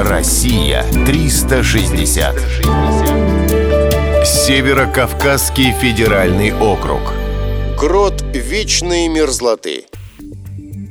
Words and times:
Россия 0.00 0.84
360. 1.06 2.36
Северо-Кавказский 4.24 5.72
федеральный 5.72 6.52
округ. 6.52 7.00
Грот 7.76 8.22
вечной 8.32 9.08
мерзлоты. 9.08 9.86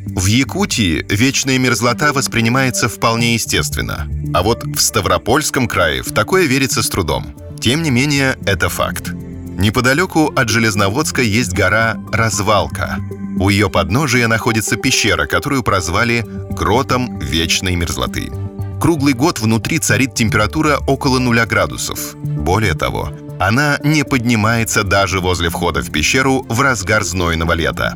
В 0.08 0.26
Якутии 0.26 1.06
вечная 1.10 1.58
мерзлота 1.58 2.12
воспринимается 2.12 2.90
вполне 2.90 3.36
естественно. 3.36 4.10
А 4.34 4.44
вот 4.44 4.66
в 4.66 4.82
Ставропольском 4.82 5.70
крае 5.70 6.04
в 6.04 6.12
такое 6.12 6.46
верится 6.46 6.84
с 6.84 6.90
трудом. 6.90 7.34
Тем 7.62 7.84
не 7.84 7.92
менее, 7.92 8.36
это 8.46 8.68
факт. 8.68 9.14
Неподалеку 9.14 10.34
от 10.36 10.50
Железноводска 10.50 11.22
есть 11.22 11.54
гора 11.54 11.96
Развалка. 12.12 12.98
У 13.40 13.48
ее 13.48 13.70
подножия 13.70 14.28
находится 14.28 14.76
пещера, 14.76 15.28
которую 15.28 15.64
прозвали 15.64 16.26
«Гротом 16.52 17.20
вечной 17.20 17.78
мерзлоты». 17.78 18.32
Круглый 18.80 19.14
год 19.14 19.40
внутри 19.40 19.80
царит 19.80 20.14
температура 20.14 20.78
около 20.88 21.20
нуля 21.20 21.46
градусов. 21.46 22.16
Более 22.16 22.76
того, 22.76 23.12
она 23.40 23.80
не 23.84 24.04
поднимается 24.04 24.84
даже 24.84 25.20
возле 25.20 25.50
входа 25.50 25.82
в 25.82 25.92
пещеру 25.92 26.46
в 26.48 26.62
разгар 26.62 27.04
знойного 27.04 27.54
лета. 27.54 27.96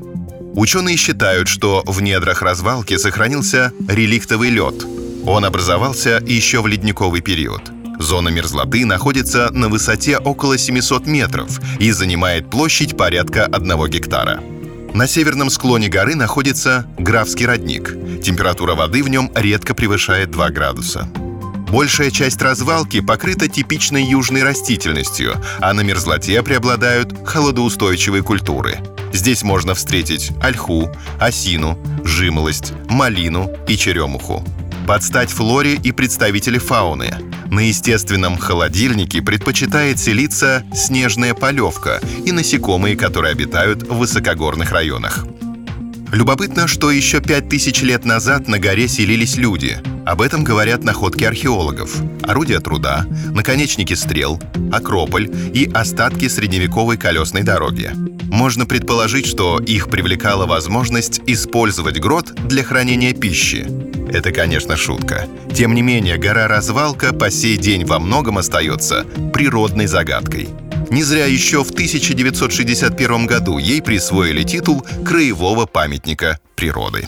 Ученые 0.53 0.97
считают, 0.97 1.47
что 1.47 1.83
в 1.85 2.01
недрах 2.01 2.41
развалки 2.41 2.97
сохранился 2.97 3.71
реликтовый 3.87 4.49
лед. 4.49 4.85
Он 5.25 5.45
образовался 5.45 6.21
еще 6.25 6.61
в 6.61 6.67
ледниковый 6.67 7.21
период. 7.21 7.71
Зона 7.99 8.29
мерзлоты 8.29 8.85
находится 8.85 9.51
на 9.51 9.70
высоте 9.70 10.17
около 10.17 10.57
700 10.57 11.05
метров 11.05 11.59
и 11.79 11.91
занимает 11.91 12.49
площадь 12.49 12.98
порядка 12.98 13.45
1 13.45 13.87
гектара. 13.87 14.41
На 14.93 15.07
северном 15.07 15.49
склоне 15.49 15.87
горы 15.87 16.15
находится 16.15 16.85
Графский 16.97 17.45
родник. 17.45 17.95
Температура 18.21 18.75
воды 18.75 19.03
в 19.03 19.09
нем 19.09 19.31
редко 19.33 19.73
превышает 19.73 20.31
2 20.31 20.49
градуса. 20.49 21.09
Большая 21.71 22.11
часть 22.11 22.41
развалки 22.41 22.99
покрыта 22.99 23.47
типичной 23.47 24.03
южной 24.03 24.43
растительностью, 24.43 25.35
а 25.61 25.73
на 25.73 25.81
мерзлоте 25.81 26.43
преобладают 26.43 27.25
холодоустойчивые 27.25 28.21
культуры. 28.21 28.79
Здесь 29.13 29.43
можно 29.43 29.73
встретить 29.75 30.31
ольху, 30.41 30.91
осину, 31.20 31.77
жимолость, 32.03 32.73
малину 32.89 33.49
и 33.70 33.77
черемуху. 33.77 34.43
Под 34.87 35.04
стать 35.04 35.29
флоре 35.29 35.76
и 35.76 35.91
представители 35.91 36.57
фауны. 36.57 37.13
На 37.49 37.60
естественном 37.60 38.37
холодильнике 38.37 39.21
предпочитает 39.21 39.99
селиться 39.99 40.63
снежная 40.73 41.34
полевка 41.34 42.01
и 42.26 42.32
насекомые, 42.32 42.96
которые 42.96 43.32
обитают 43.32 43.84
в 43.84 43.98
высокогорных 43.98 44.71
районах. 44.71 45.26
Любопытно, 46.12 46.68
что 46.68 46.91
еще 46.91 47.21
пять 47.21 47.48
тысяч 47.48 47.82
лет 47.82 48.05
назад 48.05 48.48
на 48.48 48.60
горе 48.60 48.88
селились 48.88 49.38
люди. 49.38 49.79
Об 50.05 50.21
этом 50.21 50.44
говорят 50.44 50.84
находки 50.84 51.24
археологов. 51.24 52.02
Орудия 52.24 52.60
труда, 52.60 53.05
наконечники 53.34 53.94
стрел, 53.94 54.41
акрополь 54.71 55.30
и 55.54 55.70
остатки 55.74 56.27
средневековой 56.27 56.98
колесной 56.98 57.44
дороги. 57.44 57.91
Можно 58.32 58.66
предположить, 58.66 59.26
что 59.26 59.60
их 59.60 59.90
привлекала 59.90 60.46
возможность 60.46 61.22
использовать 61.27 61.99
грот 61.99 62.34
для 62.48 62.63
хранения 62.63 63.13
пищи. 63.13 63.68
Это, 64.12 64.31
конечно, 64.31 64.75
шутка. 64.75 65.28
Тем 65.53 65.75
не 65.75 65.81
менее, 65.81 66.18
гора 66.18 66.47
Развалка 66.47 67.13
по 67.13 67.29
сей 67.29 67.57
день 67.57 67.85
во 67.85 68.00
многом 68.00 68.38
остается 68.38 69.06
природной 69.34 69.85
загадкой. 69.85 70.50
Не 70.90 71.03
зря 71.03 71.25
еще 71.25 71.63
в 71.63 71.72
1961 71.72 73.25
году 73.25 73.57
ей 73.57 73.81
присвоили 73.81 74.44
титул 74.44 74.85
Краевого 75.06 75.66
памятника 75.66 76.40
природы. 76.56 77.07